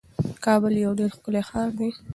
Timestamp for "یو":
0.85-0.91